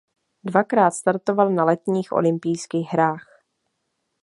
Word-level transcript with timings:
Dvakrát 0.43 0.91
startoval 0.93 1.49
na 1.49 1.65
letních 1.65 2.11
olympijských 2.11 2.89
hrách. 2.89 3.27